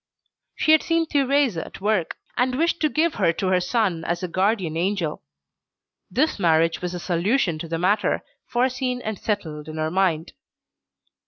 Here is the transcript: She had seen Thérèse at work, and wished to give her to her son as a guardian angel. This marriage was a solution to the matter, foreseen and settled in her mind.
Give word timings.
She 0.55 0.71
had 0.71 0.81
seen 0.81 1.05
Thérèse 1.05 1.63
at 1.63 1.79
work, 1.79 2.17
and 2.35 2.57
wished 2.57 2.79
to 2.79 2.89
give 2.89 3.13
her 3.21 3.31
to 3.33 3.49
her 3.49 3.59
son 3.59 4.03
as 4.05 4.23
a 4.23 4.27
guardian 4.27 4.75
angel. 4.75 5.21
This 6.09 6.39
marriage 6.39 6.81
was 6.81 6.95
a 6.95 6.99
solution 6.99 7.59
to 7.59 7.67
the 7.67 7.77
matter, 7.77 8.23
foreseen 8.47 9.01
and 9.03 9.19
settled 9.19 9.67
in 9.69 9.77
her 9.77 9.91
mind. 9.91 10.33